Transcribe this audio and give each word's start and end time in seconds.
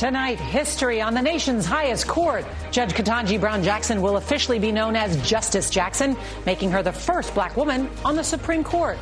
Tonight, 0.00 0.40
history 0.40 1.02
on 1.02 1.12
the 1.12 1.20
nation's 1.20 1.66
highest 1.66 2.08
court. 2.08 2.46
Judge 2.70 2.94
Ketanji 2.94 3.38
Brown 3.38 3.62
Jackson 3.62 4.00
will 4.00 4.16
officially 4.16 4.58
be 4.58 4.72
known 4.72 4.96
as 4.96 5.14
Justice 5.28 5.68
Jackson, 5.68 6.16
making 6.46 6.70
her 6.70 6.82
the 6.82 6.90
first 6.90 7.34
black 7.34 7.54
woman 7.54 7.86
on 8.02 8.16
the 8.16 8.24
Supreme 8.24 8.64
Court. 8.64 8.96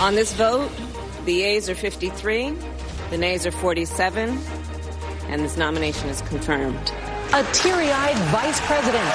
On 0.00 0.16
this 0.16 0.32
vote, 0.32 0.68
the 1.26 1.34
yeas 1.34 1.70
are 1.70 1.76
53, 1.76 2.56
the 3.10 3.18
nays 3.18 3.46
are 3.46 3.52
47, 3.52 4.36
and 5.28 5.44
this 5.44 5.56
nomination 5.56 6.08
is 6.08 6.22
confirmed. 6.22 6.92
A 7.32 7.44
teary 7.52 7.92
eyed 7.92 8.16
vice 8.32 8.60
president 8.62 9.14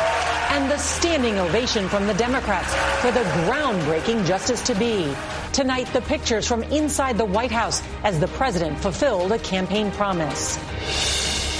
and 0.51 0.71
the 0.71 0.77
standing 0.77 1.37
ovation 1.39 1.89
from 1.89 2.07
the 2.07 2.13
Democrats 2.13 2.73
for 3.01 3.11
the 3.11 3.25
groundbreaking 3.43 4.25
justice 4.25 4.61
to 4.61 4.75
be. 4.75 5.13
Tonight, 5.55 5.87
the 5.93 6.01
pictures 6.01 6.45
from 6.45 6.63
inside 6.63 7.17
the 7.17 7.23
White 7.23 7.49
House 7.49 7.81
as 8.03 8.19
the 8.19 8.27
president 8.27 8.77
fulfilled 8.77 9.31
a 9.31 9.39
campaign 9.39 9.89
promise. 9.91 10.57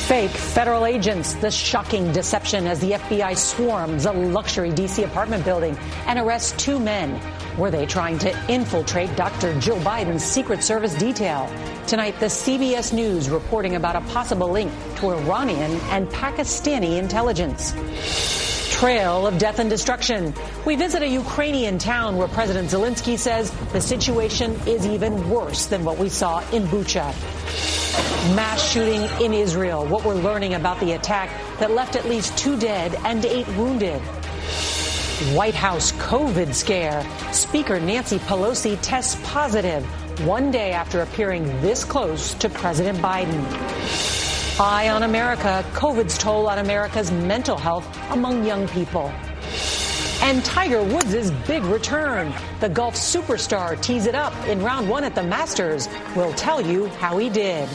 Fake 0.09 0.31
federal 0.31 0.85
agents, 0.85 1.33
the 1.35 1.49
shocking 1.49 2.11
deception 2.11 2.67
as 2.67 2.81
the 2.81 2.91
FBI 2.91 3.37
swarms 3.37 4.05
a 4.05 4.11
luxury 4.11 4.73
D.C. 4.73 5.03
apartment 5.03 5.45
building 5.45 5.77
and 6.07 6.19
arrests 6.19 6.61
two 6.61 6.77
men. 6.77 7.21
Were 7.57 7.71
they 7.71 7.85
trying 7.85 8.19
to 8.19 8.37
infiltrate 8.51 9.15
Dr. 9.15 9.57
Jill 9.61 9.79
Biden's 9.79 10.25
Secret 10.25 10.61
Service 10.61 10.93
detail? 10.95 11.49
Tonight, 11.87 12.19
the 12.19 12.25
CBS 12.25 12.91
News 12.91 13.29
reporting 13.29 13.77
about 13.77 13.95
a 13.95 14.01
possible 14.11 14.49
link 14.49 14.73
to 14.97 15.11
Iranian 15.11 15.71
and 15.91 16.09
Pakistani 16.09 16.97
intelligence 16.97 17.73
trail 18.75 19.25
of 19.25 19.37
death 19.37 19.59
and 19.59 19.69
destruction. 19.69 20.33
We 20.65 20.75
visit 20.75 21.01
a 21.01 21.07
Ukrainian 21.07 21.77
town 21.77 22.17
where 22.17 22.27
President 22.27 22.69
Zelensky 22.69 23.17
says 23.17 23.49
the 23.71 23.79
situation 23.79 24.51
is 24.67 24.85
even 24.85 25.29
worse 25.29 25.67
than 25.67 25.85
what 25.85 25.97
we 25.97 26.09
saw 26.09 26.39
in 26.51 26.63
Bucha. 26.63 27.07
Mass 28.35 28.61
shooting 28.69 29.03
in 29.23 29.33
Israel. 29.33 29.85
What 29.87 30.03
we're 30.03 30.15
learning 30.15 30.55
about 30.55 30.81
the 30.81 30.91
attack 30.91 31.29
that 31.59 31.71
left 31.71 31.95
at 31.95 32.05
least 32.05 32.37
two 32.37 32.59
dead 32.59 32.93
and 33.05 33.23
eight 33.23 33.47
wounded. 33.55 34.01
White 35.37 35.55
House 35.55 35.93
COVID 35.93 36.53
scare. 36.53 37.01
Speaker 37.31 37.79
Nancy 37.79 38.19
Pelosi 38.19 38.77
tests 38.81 39.15
positive 39.23 39.85
one 40.27 40.51
day 40.51 40.73
after 40.73 40.99
appearing 40.99 41.45
this 41.61 41.85
close 41.85 42.33
to 42.33 42.49
President 42.49 42.97
Biden. 42.97 44.14
Eye 44.57 44.87
on 44.87 45.03
America, 45.03 45.65
COVID's 45.73 46.17
toll 46.17 46.47
on 46.47 46.59
America's 46.59 47.11
mental 47.11 47.57
health 47.57 47.85
among 48.11 48.45
young 48.45 48.69
people. 48.69 49.11
And 50.21 50.45
Tiger 50.45 50.81
Woods' 50.81 51.29
big 51.45 51.61
return. 51.65 52.33
The 52.61 52.69
golf 52.69 52.95
superstar 52.95 53.79
tees 53.81 54.05
it 54.05 54.15
up 54.15 54.33
in 54.47 54.63
round 54.63 54.87
one 54.87 55.03
at 55.03 55.13
the 55.13 55.23
Masters. 55.23 55.89
We'll 56.15 56.31
tell 56.35 56.65
you 56.65 56.87
how 56.87 57.17
he 57.17 57.29
did. 57.29 57.67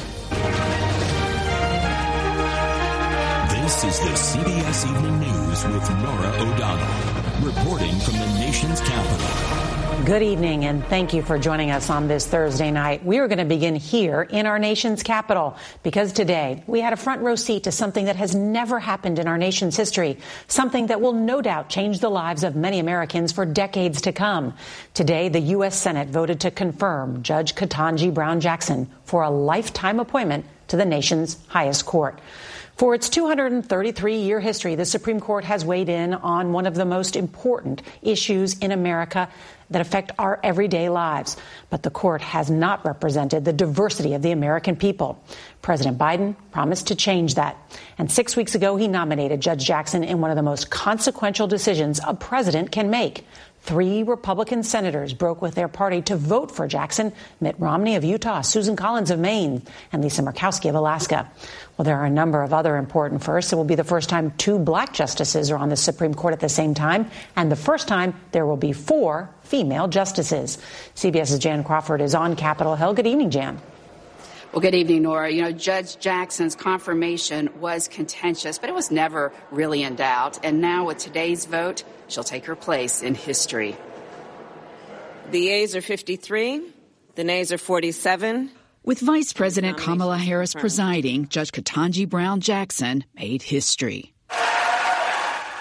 This 3.50 3.84
is 3.84 4.00
the 4.00 4.16
CBS 4.16 4.88
Evening 4.88 5.20
News 5.20 5.64
with 5.66 5.90
Norah 6.02 6.32
O'Donnell, 6.38 7.46
reporting 7.46 7.94
from 8.00 8.14
the 8.14 8.38
nation's 8.40 8.80
capital. 8.80 9.69
Good 10.06 10.22
evening, 10.22 10.64
and 10.64 10.82
thank 10.86 11.12
you 11.12 11.20
for 11.20 11.38
joining 11.38 11.70
us 11.72 11.90
on 11.90 12.08
this 12.08 12.26
Thursday 12.26 12.70
night. 12.70 13.04
We 13.04 13.18
are 13.18 13.28
going 13.28 13.38
to 13.38 13.44
begin 13.44 13.74
here 13.74 14.22
in 14.22 14.46
our 14.46 14.58
nation's 14.58 15.02
capital 15.02 15.56
because 15.82 16.12
today 16.12 16.64
we 16.66 16.80
had 16.80 16.94
a 16.94 16.96
front 16.96 17.20
row 17.20 17.34
seat 17.34 17.64
to 17.64 17.72
something 17.72 18.06
that 18.06 18.16
has 18.16 18.34
never 18.34 18.80
happened 18.80 19.18
in 19.18 19.28
our 19.28 19.36
nation's 19.36 19.76
history, 19.76 20.16
something 20.48 20.86
that 20.86 21.02
will 21.02 21.12
no 21.12 21.42
doubt 21.42 21.68
change 21.68 21.98
the 21.98 22.08
lives 22.08 22.44
of 22.44 22.56
many 22.56 22.78
Americans 22.78 23.30
for 23.30 23.44
decades 23.44 24.00
to 24.02 24.12
come. 24.12 24.54
Today, 24.94 25.28
the 25.28 25.40
U.S. 25.40 25.78
Senate 25.78 26.08
voted 26.08 26.40
to 26.40 26.50
confirm 26.50 27.22
Judge 27.22 27.54
Ketanji 27.54 28.12
Brown 28.12 28.40
Jackson 28.40 28.88
for 29.04 29.22
a 29.22 29.30
lifetime 29.30 30.00
appointment 30.00 30.46
to 30.68 30.78
the 30.78 30.86
nation's 30.86 31.36
highest 31.48 31.84
court. 31.84 32.18
For 32.80 32.94
its 32.94 33.10
233 33.10 34.16
year 34.20 34.40
history, 34.40 34.74
the 34.74 34.86
Supreme 34.86 35.20
Court 35.20 35.44
has 35.44 35.66
weighed 35.66 35.90
in 35.90 36.14
on 36.14 36.54
one 36.54 36.64
of 36.64 36.74
the 36.74 36.86
most 36.86 37.14
important 37.14 37.82
issues 38.00 38.56
in 38.56 38.72
America 38.72 39.28
that 39.68 39.82
affect 39.82 40.12
our 40.18 40.40
everyday 40.42 40.88
lives. 40.88 41.36
But 41.68 41.82
the 41.82 41.90
court 41.90 42.22
has 42.22 42.50
not 42.50 42.82
represented 42.86 43.44
the 43.44 43.52
diversity 43.52 44.14
of 44.14 44.22
the 44.22 44.30
American 44.30 44.76
people. 44.76 45.22
President 45.60 45.98
Biden 45.98 46.34
promised 46.52 46.86
to 46.86 46.94
change 46.94 47.34
that. 47.34 47.54
And 47.98 48.10
six 48.10 48.34
weeks 48.34 48.54
ago, 48.54 48.76
he 48.76 48.88
nominated 48.88 49.42
Judge 49.42 49.62
Jackson 49.62 50.02
in 50.02 50.22
one 50.22 50.30
of 50.30 50.36
the 50.36 50.42
most 50.42 50.70
consequential 50.70 51.46
decisions 51.46 52.00
a 52.06 52.14
president 52.14 52.72
can 52.72 52.88
make 52.88 53.26
Three 53.62 54.02
Republican 54.02 54.62
senators 54.62 55.12
broke 55.12 55.42
with 55.42 55.54
their 55.54 55.68
party 55.68 56.00
to 56.02 56.16
vote 56.16 56.50
for 56.50 56.66
Jackson 56.66 57.12
Mitt 57.40 57.56
Romney 57.58 57.96
of 57.96 58.04
Utah, 58.04 58.40
Susan 58.40 58.74
Collins 58.74 59.10
of 59.10 59.18
Maine, 59.18 59.62
and 59.92 60.02
Lisa 60.02 60.22
Murkowski 60.22 60.68
of 60.70 60.74
Alaska. 60.74 61.30
Well, 61.76 61.84
there 61.84 61.98
are 61.98 62.06
a 62.06 62.10
number 62.10 62.42
of 62.42 62.52
other 62.52 62.76
important 62.76 63.22
firsts. 63.22 63.52
It 63.52 63.56
will 63.56 63.64
be 63.64 63.74
the 63.74 63.84
first 63.84 64.08
time 64.08 64.32
two 64.38 64.58
black 64.58 64.94
justices 64.94 65.50
are 65.50 65.58
on 65.58 65.68
the 65.68 65.76
Supreme 65.76 66.14
Court 66.14 66.32
at 66.32 66.40
the 66.40 66.48
same 66.48 66.74
time, 66.74 67.10
and 67.36 67.52
the 67.52 67.56
first 67.56 67.86
time 67.86 68.14
there 68.32 68.46
will 68.46 68.56
be 68.56 68.72
four 68.72 69.30
female 69.42 69.88
justices. 69.88 70.58
CBS's 70.96 71.38
Jan 71.38 71.62
Crawford 71.62 72.00
is 72.00 72.14
on 72.14 72.36
Capitol 72.36 72.76
Hill. 72.76 72.94
Good 72.94 73.06
evening, 73.06 73.30
Jan. 73.30 73.60
Well, 74.52 74.60
good 74.60 74.74
evening, 74.74 75.02
Norah. 75.02 75.30
You 75.30 75.42
know, 75.42 75.52
Judge 75.52 75.96
Jackson's 76.00 76.56
confirmation 76.56 77.60
was 77.60 77.86
contentious, 77.86 78.58
but 78.58 78.68
it 78.68 78.74
was 78.74 78.90
never 78.90 79.32
really 79.52 79.84
in 79.84 79.94
doubt. 79.94 80.40
And 80.42 80.60
now, 80.60 80.88
with 80.88 80.98
today's 80.98 81.44
vote, 81.44 81.84
she'll 82.08 82.24
take 82.24 82.46
her 82.46 82.56
place 82.56 83.00
in 83.00 83.14
history. 83.14 83.76
The 85.30 85.38
yeas 85.38 85.76
are 85.76 85.80
53, 85.80 86.62
the 87.14 87.22
nays 87.22 87.52
are 87.52 87.58
47. 87.58 88.50
With 88.82 88.98
Vice 88.98 89.32
President 89.32 89.78
Kamala 89.78 90.18
Harris 90.18 90.52
presiding, 90.52 91.28
Judge 91.28 91.52
Ketanji 91.52 92.08
Brown 92.08 92.40
Jackson 92.40 93.04
made 93.14 93.42
history. 93.42 94.14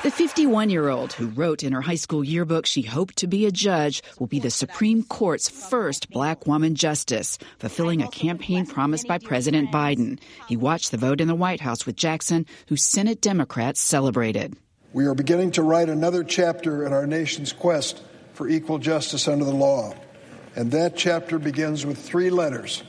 The 0.01 0.11
51 0.11 0.69
year 0.69 0.87
old 0.87 1.11
who 1.11 1.27
wrote 1.27 1.61
in 1.61 1.73
her 1.73 1.81
high 1.81 1.95
school 1.95 2.23
yearbook 2.23 2.65
she 2.65 2.83
hoped 2.83 3.17
to 3.17 3.27
be 3.27 3.45
a 3.45 3.51
judge 3.51 4.01
will 4.17 4.27
be 4.27 4.39
the 4.39 4.49
Supreme 4.49 5.03
Court's 5.03 5.49
first 5.49 6.09
black 6.09 6.47
woman 6.47 6.75
justice, 6.75 7.37
fulfilling 7.57 8.01
a 8.01 8.07
campaign 8.07 8.65
promise 8.65 9.03
by 9.03 9.17
President 9.17 9.71
Biden. 9.73 10.17
He 10.47 10.55
watched 10.55 10.91
the 10.91 10.97
vote 10.97 11.19
in 11.19 11.27
the 11.27 11.35
White 11.35 11.59
House 11.59 11.85
with 11.85 11.97
Jackson, 11.97 12.45
who 12.69 12.77
Senate 12.77 13.19
Democrats 13.19 13.81
celebrated. 13.81 14.55
We 14.93 15.05
are 15.05 15.13
beginning 15.13 15.51
to 15.51 15.63
write 15.63 15.89
another 15.89 16.23
chapter 16.23 16.85
in 16.85 16.93
our 16.93 17.05
nation's 17.05 17.51
quest 17.51 18.01
for 18.31 18.47
equal 18.47 18.77
justice 18.77 19.27
under 19.27 19.43
the 19.43 19.51
law. 19.53 19.93
And 20.55 20.71
that 20.71 20.95
chapter 20.95 21.37
begins 21.39 21.85
with 21.85 21.97
three 21.97 22.29
letters 22.29 22.83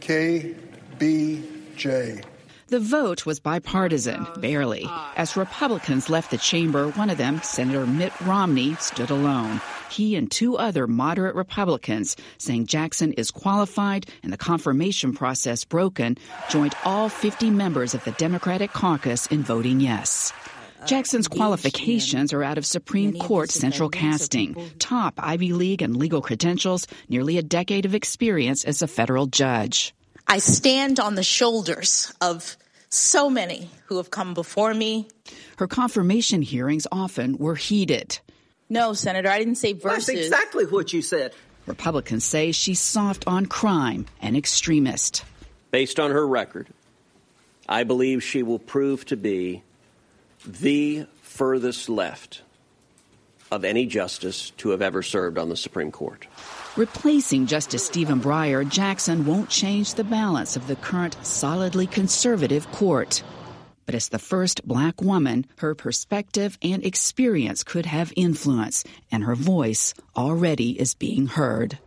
K, 0.00 0.54
B, 0.98 1.44
J. 1.76 2.22
The 2.68 2.80
vote 2.80 3.26
was 3.26 3.40
bipartisan, 3.40 4.26
barely. 4.38 4.88
As 5.16 5.36
Republicans 5.36 6.08
left 6.08 6.30
the 6.30 6.38
chamber, 6.38 6.88
one 6.92 7.10
of 7.10 7.18
them, 7.18 7.42
Senator 7.42 7.86
Mitt 7.86 8.18
Romney, 8.22 8.74
stood 8.76 9.10
alone. 9.10 9.60
He 9.90 10.16
and 10.16 10.30
two 10.30 10.56
other 10.56 10.86
moderate 10.86 11.34
Republicans, 11.34 12.16
saying 12.38 12.66
Jackson 12.66 13.12
is 13.12 13.30
qualified 13.30 14.06
and 14.22 14.32
the 14.32 14.38
confirmation 14.38 15.12
process 15.12 15.66
broken, 15.66 16.16
joined 16.48 16.74
all 16.86 17.10
50 17.10 17.50
members 17.50 17.92
of 17.94 18.02
the 18.04 18.12
Democratic 18.12 18.72
caucus 18.72 19.26
in 19.26 19.42
voting 19.42 19.80
yes. 19.80 20.32
Jackson's 20.86 21.28
qualifications 21.28 22.32
are 22.32 22.42
out 22.42 22.56
of 22.56 22.64
Supreme 22.64 23.12
Court 23.12 23.50
central 23.50 23.90
casting, 23.90 24.54
top 24.78 25.14
Ivy 25.18 25.52
League 25.52 25.82
and 25.82 25.96
legal 25.96 26.22
credentials, 26.22 26.86
nearly 27.10 27.36
a 27.36 27.42
decade 27.42 27.84
of 27.84 27.94
experience 27.94 28.64
as 28.64 28.80
a 28.80 28.88
federal 28.88 29.26
judge. 29.26 29.94
I 30.26 30.38
stand 30.38 31.00
on 31.00 31.14
the 31.14 31.22
shoulders 31.22 32.12
of 32.20 32.56
so 32.88 33.28
many 33.28 33.70
who 33.86 33.98
have 33.98 34.10
come 34.10 34.34
before 34.34 34.72
me. 34.72 35.08
Her 35.58 35.66
confirmation 35.66 36.42
hearings 36.42 36.86
often 36.90 37.36
were 37.38 37.56
heated. 37.56 38.18
No, 38.68 38.92
Senator, 38.94 39.28
I 39.28 39.38
didn't 39.38 39.56
say 39.56 39.72
verses. 39.72 40.06
That's 40.06 40.18
exactly 40.18 40.64
what 40.66 40.92
you 40.92 41.02
said. 41.02 41.34
Republicans 41.66 42.24
say 42.24 42.52
she's 42.52 42.80
soft 42.80 43.26
on 43.26 43.46
crime 43.46 44.06
and 44.20 44.36
extremist. 44.36 45.24
Based 45.70 45.98
on 45.98 46.10
her 46.10 46.26
record, 46.26 46.68
I 47.68 47.84
believe 47.84 48.22
she 48.22 48.42
will 48.42 48.58
prove 48.58 49.04
to 49.06 49.16
be 49.16 49.62
the 50.46 51.06
furthest 51.22 51.88
left 51.88 52.42
of 53.50 53.64
any 53.64 53.86
justice 53.86 54.50
to 54.58 54.70
have 54.70 54.82
ever 54.82 55.02
served 55.02 55.38
on 55.38 55.48
the 55.48 55.56
Supreme 55.56 55.90
Court. 55.90 56.26
Replacing 56.76 57.46
Justice 57.46 57.86
Stephen 57.86 58.20
Breyer, 58.20 58.68
Jackson 58.68 59.26
won't 59.26 59.48
change 59.48 59.94
the 59.94 60.02
balance 60.02 60.56
of 60.56 60.66
the 60.66 60.74
current 60.74 61.16
solidly 61.24 61.86
conservative 61.86 62.68
court. 62.72 63.22
But 63.86 63.94
as 63.94 64.08
the 64.08 64.18
first 64.18 64.66
black 64.66 65.00
woman, 65.00 65.46
her 65.58 65.76
perspective 65.76 66.58
and 66.62 66.84
experience 66.84 67.62
could 67.62 67.86
have 67.86 68.12
influence, 68.16 68.82
and 69.12 69.22
her 69.22 69.36
voice 69.36 69.94
already 70.16 70.72
is 70.72 70.96
being 70.96 71.28
heard. 71.28 71.78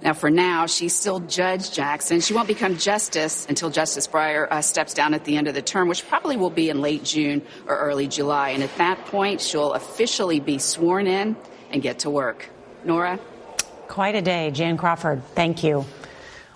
Now, 0.00 0.14
for 0.14 0.30
now, 0.30 0.64
she's 0.64 0.94
still 0.94 1.20
Judge 1.20 1.70
Jackson. 1.70 2.22
She 2.22 2.32
won't 2.32 2.48
become 2.48 2.78
Justice 2.78 3.44
until 3.46 3.68
Justice 3.68 4.06
Breyer 4.06 4.50
uh, 4.50 4.62
steps 4.62 4.94
down 4.94 5.12
at 5.12 5.26
the 5.26 5.36
end 5.36 5.48
of 5.48 5.54
the 5.54 5.60
term, 5.60 5.88
which 5.88 6.08
probably 6.08 6.38
will 6.38 6.48
be 6.48 6.70
in 6.70 6.80
late 6.80 7.04
June 7.04 7.42
or 7.66 7.76
early 7.76 8.08
July. 8.08 8.50
And 8.50 8.62
at 8.62 8.74
that 8.78 9.04
point, 9.06 9.42
she'll 9.42 9.74
officially 9.74 10.40
be 10.40 10.56
sworn 10.58 11.06
in 11.06 11.36
and 11.70 11.82
get 11.82 11.98
to 12.00 12.10
work. 12.10 12.48
Norah? 12.88 13.20
Quite 13.86 14.14
a 14.14 14.22
day. 14.22 14.50
Jan 14.50 14.78
Crawford, 14.78 15.22
thank 15.34 15.62
you. 15.62 15.84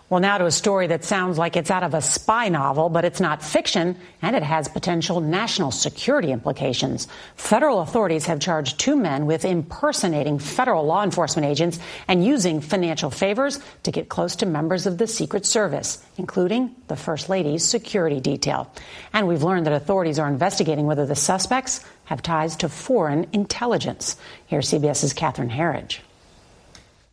Well, 0.09 0.21
now 0.21 0.37
to 0.37 0.45
a 0.45 0.51
story 0.51 0.89
that 0.89 1.05
sounds 1.05 1.39
like 1.39 1.57
it's 1.57 1.71
out 1.71 1.83
of 1.83 1.95
a 1.95 2.03
spy 2.03 2.51
novel, 2.51 2.91
but 2.91 3.07
it's 3.07 3.21
not 3.21 3.43
fiction, 3.43 3.97
and 4.21 4.37
it 4.37 4.43
has 4.43 4.69
potential 4.69 5.23
national 5.23 5.71
security 5.71 6.33
implications. 6.33 7.09
Federal 7.37 7.81
authorities 7.81 8.27
have 8.27 8.39
charged 8.39 8.79
two 8.79 8.95
men 8.95 9.25
with 9.25 9.47
impersonating 9.47 10.39
federal 10.39 10.85
law 10.85 11.03
enforcement 11.03 11.47
agents 11.47 11.79
and 12.09 12.25
using 12.25 12.61
financial 12.61 13.11
favors 13.11 13.59
to 13.85 13.91
get 13.91 14.11
close 14.11 14.37
to 14.37 14.45
members 14.45 14.87
of 14.87 14.99
the 14.99 15.07
Secret 15.07 15.47
Service, 15.47 16.05
including 16.19 16.75
the 16.89 16.97
First 16.97 17.31
Lady's 17.31 17.65
security 17.65 18.21
detail. 18.21 18.71
And 19.15 19.27
we've 19.27 19.43
learned 19.43 19.65
that 19.65 19.73
authorities 19.73 20.19
are 20.19 20.29
investigating 20.29 20.85
whether 20.85 21.07
the 21.07 21.17
suspects 21.17 21.83
have 22.05 22.21
ties 22.21 22.57
to 22.57 22.69
foreign 22.69 23.29
intelligence. 23.33 24.17
Here's 24.47 24.71
CBS's 24.71 25.15
Catherine 25.15 25.49
Herridge. 25.49 26.01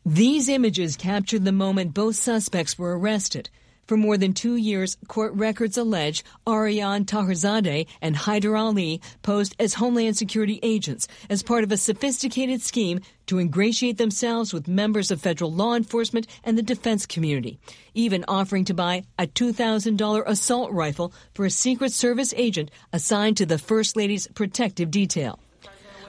These 0.06 0.48
images 0.48 0.96
captured 0.96 1.44
the 1.44 1.52
moment 1.52 1.94
both 1.94 2.16
suspects 2.16 2.80
were 2.80 2.98
arrested. 2.98 3.50
For 3.86 3.98
more 3.98 4.18
than 4.18 4.34
two 4.34 4.56
years, 4.56 4.98
court 5.08 5.34
records 5.34 5.78
allege 5.78 6.24
Aryan 6.48 7.06
Taherzadeh 7.06 7.86
and 8.02 8.16
Haider 8.16 8.58
Ali 8.58 9.02
posed 9.24 9.56
as 9.60 9.74
Homeland 9.74 10.16
Security 10.16 10.60
agents 10.64 11.08
as 11.30 11.44
part 11.44 11.64
of 11.64 11.72
a 11.72 11.78
sophisticated 11.78 12.62
scheme 12.62 13.02
to 13.26 13.40
ingratiate 13.40 13.98
themselves 13.98 14.54
with 14.54 14.68
members 14.68 15.12
of 15.12 15.20
federal 15.20 15.52
law 15.52 15.76
enforcement 15.76 16.28
and 16.46 16.58
the 16.58 16.64
defense 16.64 17.06
community, 17.06 17.60
even 17.94 18.24
offering 18.28 18.64
to 18.66 18.74
buy 18.74 19.04
a 19.18 19.28
$2,000 19.28 20.24
assault 20.26 20.72
rifle 20.72 21.12
for 21.34 21.46
a 21.46 21.52
Secret 21.52 21.92
Service 21.92 22.34
agent 22.38 22.72
assigned 22.94 23.38
to 23.38 23.46
the 23.46 23.58
First 23.58 23.98
Lady's 23.98 24.28
protective 24.28 24.92
detail. 24.92 25.40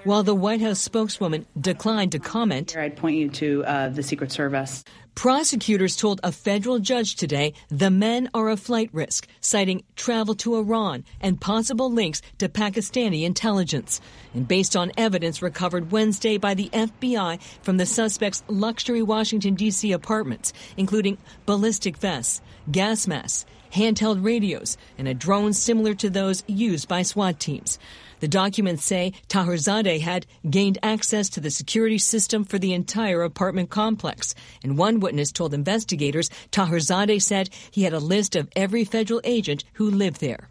While 0.05 0.23
the 0.23 0.35
White 0.35 0.63
House 0.63 0.81
spokeswoman 0.81 1.45
declined 1.61 2.13
to 2.13 2.19
comment, 2.19 2.75
I'd 2.75 2.97
point 2.97 3.17
you 3.17 3.29
to 3.29 3.65
uh, 3.65 3.89
the 3.91 4.03
Secret 4.03 4.33
Service. 4.33 4.83
Prosecutors 5.15 5.97
told 5.97 6.21
a 6.25 6.33
federal 6.33 6.79
judge 6.79 7.17
today 7.17 7.53
the 7.69 7.91
men 7.91 8.31
are 8.33 8.49
a 8.49 8.57
flight 8.57 8.89
risk, 8.95 9.29
citing 9.43 9.83
travel 9.97 10.35
to 10.37 10.57
Iran 10.57 11.05
and 11.21 11.39
possible 11.39 11.93
links 11.93 12.23
to 12.39 12.49
Pakistani 12.49 13.25
intelligence. 13.25 14.01
And 14.33 14.49
based 14.49 14.75
on 14.75 14.93
evidence 14.97 15.43
recovered 15.43 15.91
Wednesday 15.93 16.39
by 16.39 16.55
the 16.55 16.71
FBI 16.71 17.43
from 17.61 17.77
the 17.77 17.85
suspect's 17.85 18.43
luxury 18.49 19.03
Washington, 19.03 19.55
D.C. 19.55 19.93
apartments, 19.93 20.55
including 20.79 21.19
ballistic 21.45 21.99
vests, 21.99 22.41
gas 22.71 23.07
masks, 23.07 23.45
handheld 23.73 24.25
radios, 24.25 24.77
and 24.99 25.09
a 25.09 25.15
drone 25.15 25.53
similar 25.53 25.95
to 25.95 26.11
those 26.11 26.43
used 26.47 26.89
by 26.89 27.03
SWAT 27.03 27.41
teams. 27.41 27.79
The 28.21 28.29
documents 28.29 28.85
say 28.85 29.15
Taherzadeh 29.29 30.01
had 30.01 30.27
gained 30.49 30.79
access 30.83 31.31
to 31.31 31.41
the 31.41 31.51
security 31.51 31.99
system 31.99 32.45
for 32.45 32.59
the 32.59 32.75
entire 32.75 33.23
apartment 33.23 33.71
complex. 33.71 34.35
And 34.63 34.77
one 34.77 35.01
witness 35.01 35.33
told 35.33 35.55
investigators 35.55 36.29
Taherzadeh 36.53 37.23
said 37.23 37.49
he 37.71 37.85
had 37.85 37.95
a 37.95 37.99
list 37.99 38.37
of 38.37 38.51
every 38.55 38.85
federal 38.85 39.23
agent 39.25 39.65
who 39.75 39.91
lived 39.91 40.21
there. 40.21 40.51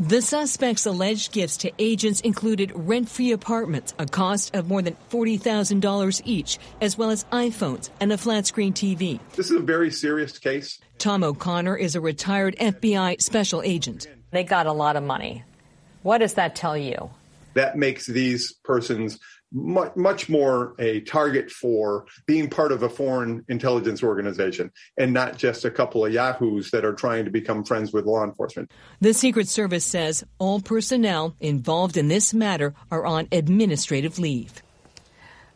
The 0.00 0.20
suspect's 0.20 0.86
alleged 0.86 1.30
gifts 1.30 1.56
to 1.58 1.70
agents 1.78 2.20
included 2.20 2.72
rent 2.74 3.08
free 3.08 3.30
apartments, 3.30 3.94
a 3.96 4.06
cost 4.06 4.56
of 4.56 4.66
more 4.66 4.82
than 4.82 4.96
$40,000 5.10 6.22
each, 6.24 6.58
as 6.80 6.98
well 6.98 7.10
as 7.10 7.22
iPhones 7.26 7.90
and 8.00 8.12
a 8.12 8.18
flat 8.18 8.44
screen 8.44 8.72
TV. 8.72 9.20
This 9.36 9.52
is 9.52 9.56
a 9.56 9.60
very 9.60 9.92
serious 9.92 10.36
case. 10.36 10.80
Tom 10.98 11.22
O'Connor 11.22 11.76
is 11.76 11.94
a 11.94 12.00
retired 12.00 12.56
FBI 12.56 13.22
special 13.22 13.62
agent. 13.62 14.08
They 14.32 14.42
got 14.42 14.66
a 14.66 14.72
lot 14.72 14.96
of 14.96 15.04
money. 15.04 15.44
What 16.02 16.18
does 16.18 16.34
that 16.34 16.56
tell 16.56 16.76
you? 16.76 17.10
That 17.54 17.78
makes 17.78 18.06
these 18.06 18.52
persons 18.64 19.20
much, 19.54 19.94
much 19.96 20.28
more 20.28 20.74
a 20.78 21.00
target 21.02 21.50
for 21.50 22.06
being 22.26 22.50
part 22.50 22.72
of 22.72 22.82
a 22.82 22.88
foreign 22.88 23.44
intelligence 23.48 24.02
organization 24.02 24.70
and 24.98 25.12
not 25.12 25.38
just 25.38 25.64
a 25.64 25.70
couple 25.70 26.04
of 26.04 26.12
yahoos 26.12 26.70
that 26.72 26.84
are 26.84 26.92
trying 26.92 27.24
to 27.24 27.30
become 27.30 27.64
friends 27.64 27.92
with 27.92 28.04
law 28.04 28.24
enforcement. 28.24 28.70
The 29.00 29.14
Secret 29.14 29.48
Service 29.48 29.84
says 29.84 30.24
all 30.38 30.60
personnel 30.60 31.36
involved 31.40 31.96
in 31.96 32.08
this 32.08 32.34
matter 32.34 32.74
are 32.90 33.06
on 33.06 33.28
administrative 33.32 34.18
leave. 34.18 34.60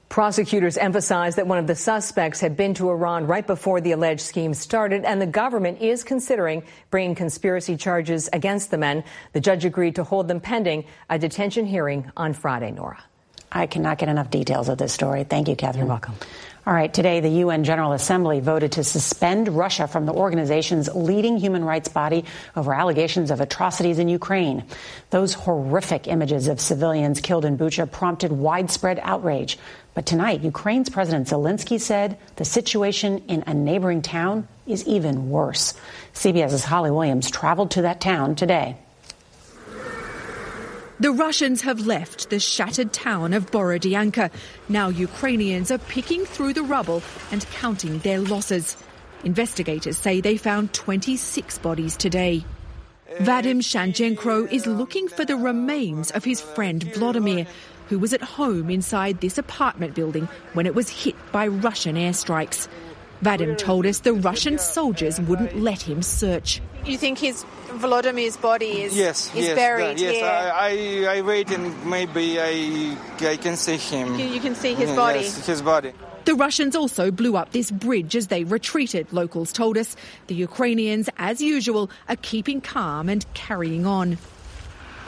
Prosecutors 0.08 0.78
emphasize 0.78 1.36
that 1.36 1.46
one 1.46 1.58
of 1.58 1.66
the 1.66 1.74
suspects 1.74 2.40
had 2.40 2.56
been 2.56 2.72
to 2.74 2.88
Iran 2.88 3.26
right 3.26 3.46
before 3.46 3.82
the 3.82 3.92
alleged 3.92 4.22
scheme 4.22 4.54
started, 4.54 5.04
and 5.04 5.20
the 5.20 5.26
government 5.26 5.82
is 5.82 6.02
considering 6.02 6.62
bringing 6.90 7.14
conspiracy 7.14 7.76
charges 7.76 8.30
against 8.32 8.70
the 8.70 8.78
men. 8.78 9.04
The 9.34 9.40
judge 9.40 9.66
agreed 9.66 9.96
to 9.96 10.04
hold 10.04 10.28
them 10.28 10.40
pending 10.40 10.86
a 11.10 11.18
detention 11.18 11.66
hearing 11.66 12.10
on 12.16 12.32
Friday, 12.32 12.70
Norah. 12.70 13.04
I 13.50 13.66
cannot 13.66 13.98
get 13.98 14.08
enough 14.08 14.30
details 14.30 14.68
of 14.68 14.78
this 14.78 14.92
story. 14.92 15.24
Thank 15.24 15.48
you, 15.48 15.56
Catherine. 15.56 15.86
You're 15.86 15.94
welcome. 15.94 16.14
All 16.68 16.74
right, 16.74 16.92
today 16.92 17.20
the 17.20 17.30
UN 17.30 17.64
General 17.64 17.92
Assembly 17.92 18.40
voted 18.40 18.72
to 18.72 18.84
suspend 18.84 19.48
Russia 19.48 19.88
from 19.88 20.04
the 20.04 20.12
organization's 20.12 20.94
leading 20.94 21.38
human 21.38 21.64
rights 21.64 21.88
body 21.88 22.26
over 22.54 22.74
allegations 22.74 23.30
of 23.30 23.40
atrocities 23.40 23.98
in 23.98 24.10
Ukraine. 24.10 24.64
Those 25.08 25.32
horrific 25.32 26.06
images 26.06 26.46
of 26.46 26.60
civilians 26.60 27.22
killed 27.22 27.46
in 27.46 27.56
Bucha 27.56 27.90
prompted 27.90 28.32
widespread 28.32 29.00
outrage. 29.02 29.58
But 29.94 30.04
tonight, 30.04 30.42
Ukraine's 30.42 30.90
President 30.90 31.28
Zelensky 31.28 31.80
said 31.80 32.18
the 32.36 32.44
situation 32.44 33.22
in 33.28 33.44
a 33.46 33.54
neighboring 33.54 34.02
town 34.02 34.46
is 34.66 34.86
even 34.86 35.30
worse. 35.30 35.72
CBS's 36.12 36.64
Holly 36.64 36.90
Williams 36.90 37.30
traveled 37.30 37.70
to 37.70 37.82
that 37.82 38.02
town 38.02 38.34
today. 38.34 38.76
The 41.00 41.12
Russians 41.12 41.60
have 41.60 41.86
left 41.86 42.28
the 42.28 42.40
shattered 42.40 42.92
town 42.92 43.32
of 43.32 43.52
Borodyanka. 43.52 44.32
Now 44.68 44.88
Ukrainians 44.88 45.70
are 45.70 45.78
picking 45.78 46.24
through 46.24 46.54
the 46.54 46.64
rubble 46.64 47.04
and 47.30 47.46
counting 47.50 48.00
their 48.00 48.18
losses. 48.18 48.76
Investigators 49.22 49.96
say 49.96 50.20
they 50.20 50.36
found 50.36 50.72
26 50.72 51.58
bodies 51.58 51.96
today. 51.96 52.44
Vadim 53.18 53.62
Shanchenkro 53.62 54.50
is 54.50 54.66
looking 54.66 55.06
for 55.06 55.24
the 55.24 55.36
remains 55.36 56.10
of 56.10 56.24
his 56.24 56.40
friend 56.40 56.82
Vladimir, 56.94 57.46
who 57.88 58.00
was 58.00 58.12
at 58.12 58.20
home 58.20 58.68
inside 58.68 59.20
this 59.20 59.38
apartment 59.38 59.94
building 59.94 60.28
when 60.54 60.66
it 60.66 60.74
was 60.74 60.88
hit 60.88 61.14
by 61.30 61.46
Russian 61.46 61.94
airstrikes. 61.94 62.66
Vadim 63.22 63.58
told 63.58 63.86
us 63.86 64.00
the 64.00 64.12
Russian 64.12 64.58
soldiers 64.58 65.20
wouldn't 65.20 65.58
let 65.58 65.82
him 65.82 66.02
search. 66.02 66.60
You 66.84 66.96
think 66.96 67.18
his 67.18 67.44
Volodymir's 67.68 68.36
body 68.36 68.82
is 68.82 68.96
yes, 68.96 69.34
is 69.34 69.46
yes, 69.46 69.56
buried 69.56 70.00
yes. 70.00 70.14
here? 70.16 70.24
I, 70.24 71.08
I, 71.08 71.18
I 71.18 71.20
wait 71.22 71.50
and 71.50 71.86
maybe 71.86 72.40
I 72.40 72.96
I 73.20 73.36
can 73.36 73.56
see 73.56 73.76
him. 73.76 74.18
You, 74.18 74.26
you 74.26 74.40
can 74.40 74.54
see 74.54 74.74
his 74.74 74.90
body. 74.92 75.20
Yes, 75.20 75.46
his 75.46 75.62
body. 75.62 75.92
The 76.24 76.34
Russians 76.34 76.76
also 76.76 77.10
blew 77.10 77.36
up 77.36 77.52
this 77.52 77.70
bridge 77.70 78.14
as 78.14 78.26
they 78.26 78.44
retreated, 78.44 79.10
locals 79.12 79.50
told 79.50 79.78
us. 79.78 79.96
The 80.26 80.34
Ukrainians, 80.34 81.08
as 81.16 81.40
usual, 81.40 81.90
are 82.06 82.16
keeping 82.16 82.60
calm 82.60 83.08
and 83.08 83.24
carrying 83.32 83.86
on. 83.86 84.18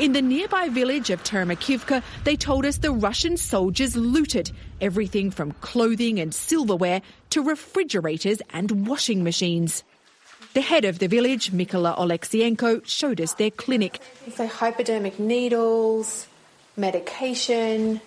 In 0.00 0.14
the 0.14 0.22
nearby 0.22 0.70
village 0.70 1.10
of 1.10 1.22
Termakivka, 1.22 2.02
they 2.24 2.34
told 2.34 2.64
us 2.64 2.78
the 2.78 2.90
Russian 2.90 3.36
soldiers 3.36 3.94
looted 3.94 4.50
everything 4.80 5.30
from 5.30 5.52
clothing 5.60 6.18
and 6.18 6.32
silverware 6.32 7.02
to 7.28 7.42
refrigerators 7.42 8.40
and 8.48 8.86
washing 8.86 9.22
machines. 9.22 9.84
The 10.54 10.62
head 10.62 10.86
of 10.86 11.00
the 11.00 11.06
village, 11.06 11.52
Mykola 11.52 11.98
Oleksienko, 11.98 12.86
showed 12.86 13.20
us 13.20 13.34
their 13.34 13.50
clinic. 13.50 14.00
So 14.34 14.46
hypodermic 14.46 15.18
needles, 15.18 16.26
medication. 16.78 18.00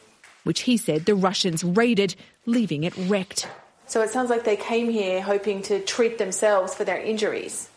Which 0.45 0.61
he 0.61 0.77
said 0.77 1.05
the 1.05 1.13
Russians 1.13 1.63
raided, 1.63 2.15
leaving 2.47 2.85
it 2.85 2.97
wrecked. 2.97 3.47
So 3.85 4.01
it 4.01 4.09
sounds 4.09 4.31
like 4.31 4.45
they 4.45 4.57
came 4.57 4.89
here 4.89 5.21
hoping 5.21 5.61
to 5.69 5.79
treat 5.79 6.17
themselves 6.17 6.73
for 6.73 6.85
their 6.85 6.97
injuries. 6.97 7.69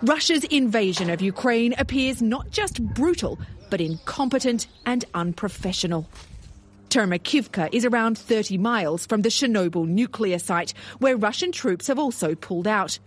Russia's 0.00 0.44
invasion 0.44 1.10
of 1.10 1.20
Ukraine 1.20 1.74
appears 1.76 2.22
not 2.22 2.52
just 2.52 2.80
brutal, 2.94 3.36
but 3.70 3.80
incompetent 3.80 4.66
and 4.86 5.04
unprofessional. 5.14 6.08
Termakivka 6.88 7.68
is 7.72 7.84
around 7.84 8.16
30 8.16 8.56
miles 8.58 9.04
from 9.04 9.22
the 9.22 9.28
Chernobyl 9.28 9.86
nuclear 9.86 10.38
site, 10.38 10.72
where 10.98 11.16
Russian 11.16 11.52
troops 11.52 11.88
have 11.88 11.98
also 11.98 12.34
pulled 12.34 12.66
out. 12.66 12.98